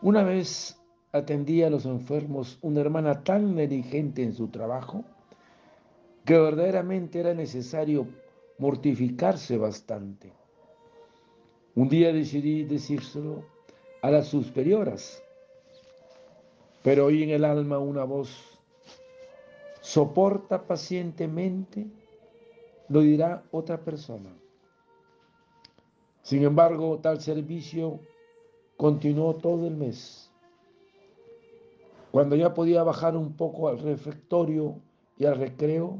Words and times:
Una 0.00 0.22
vez 0.22 0.80
atendía 1.10 1.66
a 1.66 1.70
los 1.70 1.84
enfermos 1.84 2.58
una 2.62 2.80
hermana 2.80 3.24
tan 3.24 3.56
negligente 3.56 4.22
en 4.22 4.32
su 4.32 4.48
trabajo 4.48 5.04
que 6.24 6.38
verdaderamente 6.38 7.18
era 7.18 7.34
necesario 7.34 8.06
mortificarse 8.58 9.56
bastante. 9.56 10.32
Un 11.74 11.88
día 11.88 12.12
decidí 12.12 12.62
decírselo 12.62 13.44
a 14.02 14.10
las 14.10 14.28
superioras, 14.28 15.22
pero 16.84 17.06
oí 17.06 17.24
en 17.24 17.30
el 17.30 17.44
alma 17.44 17.78
una 17.78 18.04
voz, 18.04 18.60
soporta 19.80 20.62
pacientemente, 20.66 21.86
lo 22.88 23.00
dirá 23.00 23.42
otra 23.50 23.78
persona. 23.78 24.30
Sin 26.22 26.44
embargo, 26.44 26.98
tal 27.00 27.20
servicio 27.20 28.00
continuó 28.78 29.34
todo 29.34 29.66
el 29.66 29.76
mes. 29.76 30.30
Cuando 32.12 32.36
ya 32.36 32.54
podía 32.54 32.82
bajar 32.84 33.16
un 33.16 33.36
poco 33.36 33.68
al 33.68 33.80
refectorio 33.80 34.76
y 35.18 35.26
al 35.26 35.36
recreo, 35.36 35.98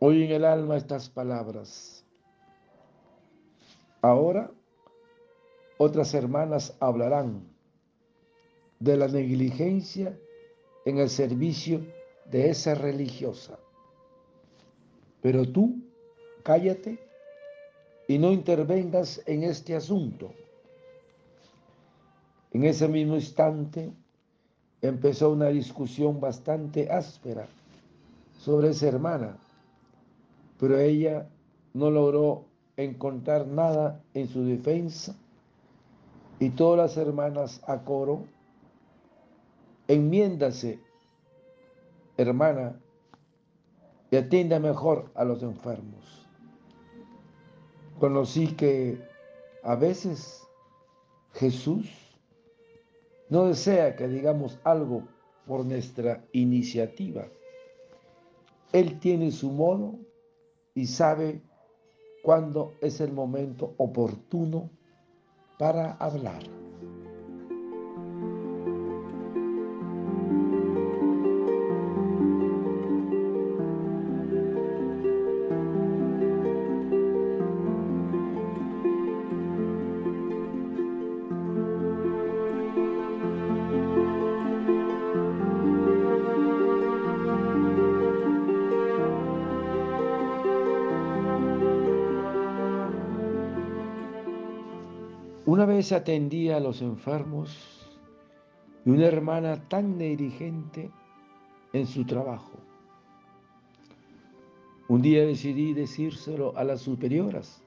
oí 0.00 0.24
en 0.24 0.32
el 0.32 0.44
alma 0.44 0.76
estas 0.76 1.08
palabras. 1.08 2.04
Ahora 4.00 4.50
otras 5.76 6.14
hermanas 6.14 6.74
hablarán 6.80 7.46
de 8.80 8.96
la 8.96 9.06
negligencia 9.06 10.18
en 10.86 10.98
el 10.98 11.10
servicio 11.10 11.82
de 12.30 12.48
esa 12.48 12.74
religiosa. 12.74 13.58
Pero 15.20 15.46
tú 15.46 15.82
cállate 16.42 16.98
y 18.08 18.18
no 18.18 18.32
intervengas 18.32 19.22
en 19.26 19.42
este 19.42 19.76
asunto. 19.76 20.32
En 22.54 22.62
ese 22.62 22.86
mismo 22.86 23.16
instante 23.16 23.92
empezó 24.80 25.30
una 25.30 25.48
discusión 25.48 26.20
bastante 26.20 26.88
áspera 26.88 27.48
sobre 28.38 28.70
esa 28.70 28.86
hermana, 28.86 29.36
pero 30.60 30.78
ella 30.78 31.28
no 31.72 31.90
logró 31.90 32.44
encontrar 32.76 33.48
nada 33.48 34.00
en 34.14 34.28
su 34.28 34.44
defensa 34.44 35.16
y 36.38 36.50
todas 36.50 36.78
las 36.78 36.96
hermanas 36.96 37.60
a 37.66 37.82
coro, 37.82 38.24
enmiéndase, 39.88 40.78
hermana, 42.16 42.78
y 44.12 44.16
atienda 44.16 44.60
mejor 44.60 45.10
a 45.16 45.24
los 45.24 45.42
enfermos. 45.42 46.24
Conocí 47.98 48.46
que 48.54 49.02
a 49.64 49.74
veces 49.74 50.46
Jesús 51.32 52.03
no 53.34 53.46
desea 53.46 53.96
que 53.96 54.06
digamos 54.06 54.60
algo 54.62 55.02
por 55.44 55.66
nuestra 55.66 56.24
iniciativa. 56.30 57.26
Él 58.72 59.00
tiene 59.00 59.32
su 59.32 59.50
modo 59.50 59.98
y 60.72 60.86
sabe 60.86 61.42
cuándo 62.22 62.74
es 62.80 63.00
el 63.00 63.12
momento 63.12 63.74
oportuno 63.78 64.70
para 65.58 65.94
hablar. 65.94 66.44
Una 95.54 95.66
vez 95.66 95.92
atendía 95.92 96.56
a 96.56 96.60
los 96.60 96.82
enfermos 96.82 97.88
y 98.84 98.90
una 98.90 99.06
hermana 99.06 99.54
tan 99.68 99.96
negligente 99.96 100.90
en 101.72 101.86
su 101.86 102.04
trabajo. 102.04 102.58
Un 104.88 105.00
día 105.00 105.24
decidí 105.24 105.72
decírselo 105.72 106.56
a 106.56 106.64
las 106.64 106.80
superioras, 106.80 107.62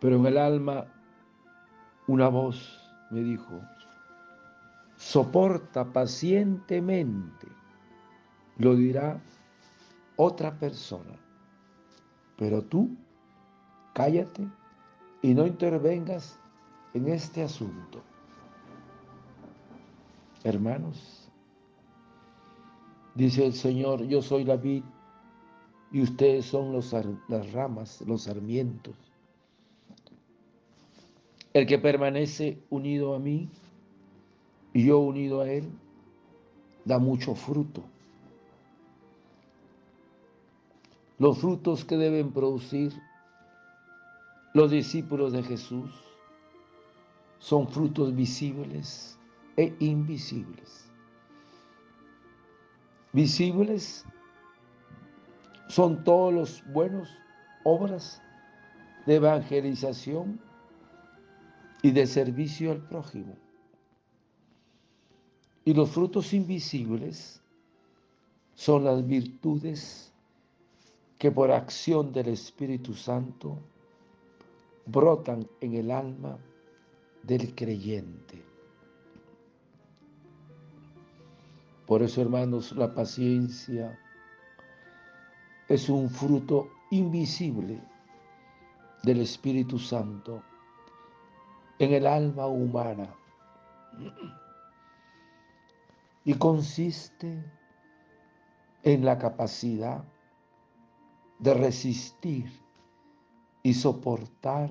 pero 0.00 0.16
en 0.16 0.26
el 0.26 0.38
alma 0.38 0.92
una 2.08 2.26
voz 2.26 2.84
me 3.12 3.20
dijo, 3.20 3.60
soporta 4.96 5.84
pacientemente, 5.92 7.46
lo 8.58 8.74
dirá 8.74 9.22
otra 10.16 10.58
persona, 10.58 11.14
pero 12.36 12.60
tú 12.60 12.90
cállate 13.94 14.48
y 15.22 15.34
no 15.34 15.46
intervengas 15.46 16.38
en 16.92 17.08
este 17.08 17.42
asunto. 17.42 18.02
Hermanos, 20.42 21.28
dice 23.14 23.46
el 23.46 23.54
Señor, 23.54 24.02
yo 24.06 24.20
soy 24.20 24.44
la 24.44 24.56
vid 24.56 24.82
y 25.92 26.02
ustedes 26.02 26.46
son 26.46 26.72
los, 26.72 26.92
las 27.28 27.52
ramas, 27.52 28.00
los 28.02 28.22
sarmientos. 28.22 28.96
El 31.54 31.66
que 31.66 31.78
permanece 31.78 32.58
unido 32.70 33.14
a 33.14 33.20
mí 33.20 33.48
y 34.72 34.86
yo 34.86 34.98
unido 34.98 35.42
a 35.42 35.50
él, 35.50 35.70
da 36.84 36.98
mucho 36.98 37.34
fruto. 37.34 37.84
Los 41.18 41.38
frutos 41.38 41.84
que 41.84 41.96
deben 41.96 42.32
producir 42.32 42.92
los 44.54 44.70
discípulos 44.70 45.32
de 45.32 45.42
Jesús 45.42 45.90
son 47.38 47.68
frutos 47.68 48.14
visibles 48.14 49.18
e 49.56 49.74
invisibles. 49.80 50.90
Visibles 53.12 54.04
son 55.68 56.04
todos 56.04 56.32
los 56.32 56.72
buenos 56.72 57.08
obras 57.64 58.22
de 59.06 59.16
evangelización 59.16 60.40
y 61.82 61.90
de 61.90 62.06
servicio 62.06 62.72
al 62.72 62.86
prójimo. 62.86 63.36
Y 65.64 65.74
los 65.74 65.90
frutos 65.90 66.32
invisibles 66.32 67.40
son 68.54 68.84
las 68.84 69.06
virtudes 69.06 70.12
que 71.18 71.30
por 71.30 71.50
acción 71.50 72.12
del 72.12 72.28
Espíritu 72.28 72.94
Santo 72.94 73.58
brotan 74.86 75.48
en 75.60 75.74
el 75.74 75.90
alma 75.90 76.38
del 77.22 77.54
creyente. 77.54 78.44
Por 81.86 82.02
eso, 82.02 82.22
hermanos, 82.22 82.72
la 82.72 82.94
paciencia 82.94 83.98
es 85.68 85.88
un 85.88 86.08
fruto 86.08 86.70
invisible 86.90 87.82
del 89.02 89.20
Espíritu 89.20 89.78
Santo 89.78 90.42
en 91.78 91.92
el 91.92 92.06
alma 92.06 92.46
humana 92.46 93.14
y 96.24 96.34
consiste 96.34 97.44
en 98.82 99.04
la 99.04 99.18
capacidad 99.18 100.04
de 101.38 101.54
resistir 101.54 102.61
y 103.62 103.74
soportar 103.74 104.70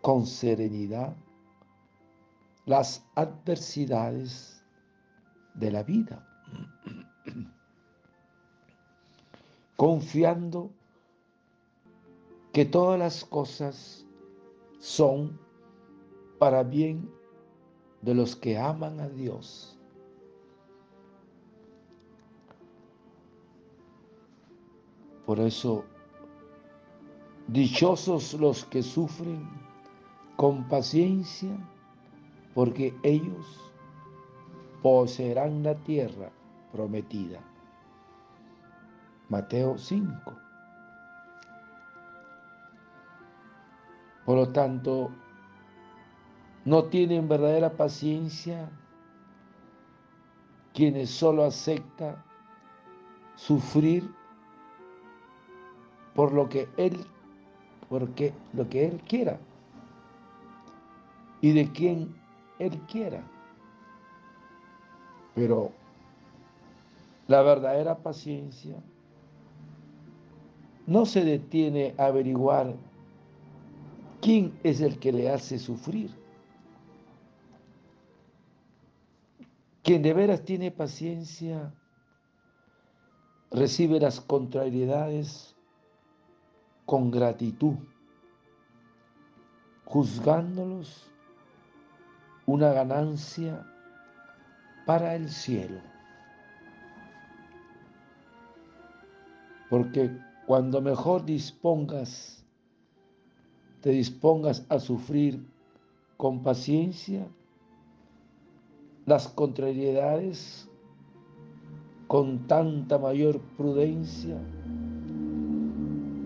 con 0.00 0.26
serenidad 0.26 1.14
las 2.64 3.04
adversidades 3.14 4.62
de 5.54 5.70
la 5.70 5.82
vida, 5.82 6.26
confiando 9.76 10.70
que 12.52 12.64
todas 12.64 12.98
las 12.98 13.24
cosas 13.24 14.06
son 14.78 15.38
para 16.38 16.62
bien 16.62 17.10
de 18.02 18.14
los 18.14 18.36
que 18.36 18.58
aman 18.58 19.00
a 19.00 19.08
Dios. 19.08 19.78
Por 25.26 25.40
eso 25.40 25.84
Dichosos 27.48 28.34
los 28.34 28.64
que 28.66 28.82
sufren 28.82 29.48
con 30.36 30.68
paciencia, 30.68 31.50
porque 32.54 32.94
ellos 33.02 33.72
poseerán 34.82 35.62
la 35.62 35.74
tierra 35.74 36.30
prometida. 36.72 37.40
Mateo 39.28 39.76
5. 39.76 40.32
Por 44.24 44.36
lo 44.36 44.52
tanto, 44.52 45.10
No 46.68 46.84
tienen 46.84 47.28
verdadera 47.28 47.70
paciencia 47.70 48.68
quienes 50.74 51.08
solo 51.08 51.44
aceptan 51.44 52.22
sufrir 53.36 54.14
por 56.14 56.34
lo 56.34 56.46
que 56.50 56.68
él 56.76 57.06
porque 57.88 58.32
lo 58.52 58.68
que 58.68 58.86
él 58.86 59.00
quiera 59.08 59.38
y 61.40 61.52
de 61.52 61.70
quien 61.72 62.14
él 62.58 62.78
quiera. 62.90 63.22
Pero 65.34 65.72
la 67.28 67.42
verdadera 67.42 67.98
paciencia 67.98 68.76
no 70.86 71.06
se 71.06 71.24
detiene 71.24 71.94
a 71.98 72.06
averiguar 72.06 72.74
quién 74.20 74.58
es 74.62 74.80
el 74.80 74.98
que 74.98 75.12
le 75.12 75.30
hace 75.30 75.58
sufrir. 75.58 76.10
Quien 79.82 80.02
de 80.02 80.12
veras 80.12 80.42
tiene 80.44 80.70
paciencia 80.70 81.72
recibe 83.50 84.00
las 84.00 84.20
contrariedades 84.20 85.57
con 86.88 87.10
gratitud, 87.10 87.74
juzgándolos 89.84 91.06
una 92.46 92.72
ganancia 92.72 93.66
para 94.86 95.14
el 95.14 95.28
cielo. 95.28 95.82
Porque 99.68 100.18
cuando 100.46 100.80
mejor 100.80 101.26
dispongas, 101.26 102.42
te 103.82 103.90
dispongas 103.90 104.64
a 104.70 104.80
sufrir 104.80 105.46
con 106.16 106.42
paciencia 106.42 107.28
las 109.04 109.28
contrariedades 109.28 110.66
con 112.06 112.46
tanta 112.46 112.98
mayor 112.98 113.42
prudencia, 113.58 114.38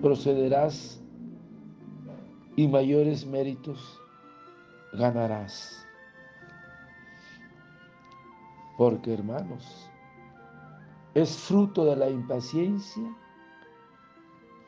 procederás 0.00 1.02
y 2.56 2.66
mayores 2.68 3.26
méritos 3.26 4.00
ganarás. 4.92 5.86
Porque 8.76 9.12
hermanos, 9.12 9.90
es 11.14 11.36
fruto 11.36 11.84
de 11.84 11.96
la 11.96 12.10
impaciencia 12.10 13.16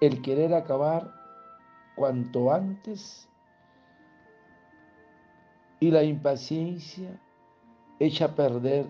el 0.01 0.23
querer 0.23 0.55
acabar 0.55 1.13
cuanto 1.95 2.53
antes 2.53 3.29
y 5.79 5.91
la 5.91 6.03
impaciencia 6.03 7.21
echa 7.99 8.27
a 8.27 8.35
perder 8.35 8.87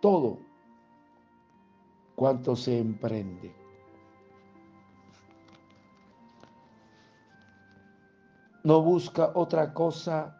todo 0.00 0.38
cuanto 2.14 2.56
se 2.56 2.78
emprende. 2.78 3.65
No 8.66 8.82
busca 8.82 9.30
otra 9.34 9.72
cosa 9.72 10.36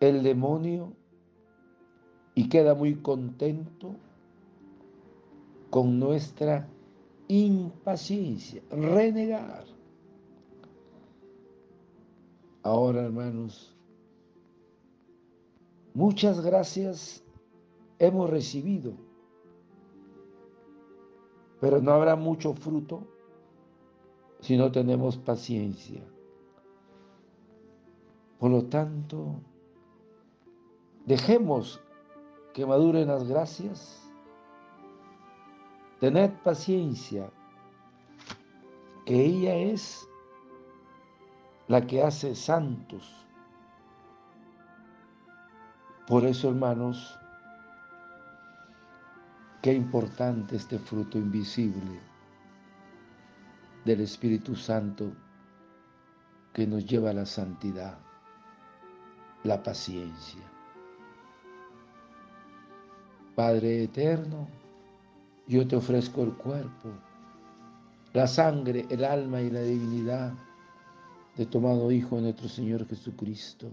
el 0.00 0.22
demonio 0.22 0.92
y 2.34 2.48
queda 2.48 2.74
muy 2.74 2.94
contento 3.02 3.96
con 5.70 5.98
nuestra 5.98 6.68
impaciencia, 7.28 8.62
renegar. 8.70 9.64
Ahora, 12.62 13.02
hermanos, 13.02 13.76
Muchas 15.96 16.42
gracias 16.42 17.24
hemos 17.98 18.28
recibido, 18.28 18.92
pero 21.58 21.80
no 21.80 21.92
habrá 21.92 22.16
mucho 22.16 22.52
fruto 22.52 23.15
si 24.46 24.56
no 24.56 24.70
tenemos 24.70 25.16
paciencia. 25.16 26.00
Por 28.38 28.52
lo 28.52 28.66
tanto, 28.66 29.40
dejemos 31.04 31.80
que 32.54 32.64
maduren 32.64 33.08
las 33.08 33.26
gracias, 33.26 34.08
tened 35.98 36.30
paciencia, 36.44 37.28
que 39.04 39.20
ella 39.20 39.56
es 39.56 40.08
la 41.66 41.84
que 41.84 42.04
hace 42.04 42.36
santos. 42.36 43.26
Por 46.06 46.24
eso, 46.24 46.50
hermanos, 46.50 47.18
qué 49.60 49.72
importante 49.72 50.54
este 50.54 50.78
fruto 50.78 51.18
invisible 51.18 52.15
del 53.86 54.00
Espíritu 54.00 54.56
Santo 54.56 55.12
que 56.52 56.66
nos 56.66 56.84
lleva 56.84 57.10
a 57.10 57.12
la 57.12 57.24
santidad, 57.24 57.96
la 59.44 59.62
paciencia. 59.62 60.42
Padre 63.36 63.84
eterno, 63.84 64.48
yo 65.46 65.68
te 65.68 65.76
ofrezco 65.76 66.24
el 66.24 66.32
cuerpo, 66.32 66.90
la 68.12 68.26
sangre, 68.26 68.86
el 68.90 69.04
alma 69.04 69.40
y 69.40 69.50
la 69.50 69.60
divinidad 69.60 70.32
de 71.36 71.46
tomado 71.46 71.92
Hijo 71.92 72.20
nuestro 72.20 72.48
Señor 72.48 72.88
Jesucristo 72.88 73.70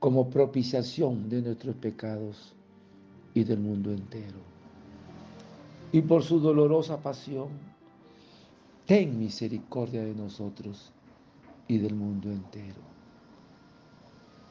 como 0.00 0.28
propiciación 0.28 1.28
de 1.28 1.42
nuestros 1.42 1.76
pecados 1.76 2.56
y 3.34 3.44
del 3.44 3.60
mundo 3.60 3.92
entero. 3.92 4.38
Y 5.92 6.00
por 6.00 6.24
su 6.24 6.40
dolorosa 6.40 7.00
pasión, 7.00 7.75
ten 8.86 9.18
misericordia 9.18 10.04
de 10.04 10.14
nosotros 10.14 10.92
y 11.66 11.78
del 11.78 11.94
mundo 11.94 12.30
entero. 12.30 12.80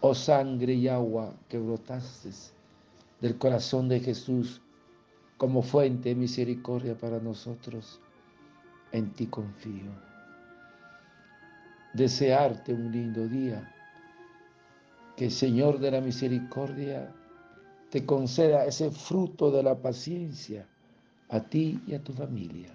Oh 0.01 0.13
sangre 0.13 0.73
y 0.73 0.89
agua 0.89 1.33
que 1.47 1.57
brotaste 1.57 2.29
del 3.21 3.37
corazón 3.37 3.87
de 3.87 4.01
Jesús 4.01 4.61
como 5.37 5.61
fuente 5.61 6.09
de 6.09 6.15
misericordia 6.15 6.97
para 6.97 7.19
nosotros, 7.19 8.01
en 8.91 9.11
ti 9.13 9.27
confío. 9.27 9.91
Desearte 11.93 12.73
un 12.73 12.91
lindo 12.91 13.27
día 13.27 13.73
que 15.15 15.25
el 15.25 15.31
Señor 15.31 15.79
de 15.79 15.91
la 15.91 16.01
misericordia 16.01 17.13
te 17.89 18.05
conceda 18.05 18.65
ese 18.65 18.91
fruto 18.91 19.49
de 19.49 19.63
la 19.63 19.81
paciencia 19.81 20.67
a 21.29 21.39
ti 21.39 21.81
y 21.87 21.95
a 21.95 22.03
tu 22.03 22.11
familia. 22.11 22.74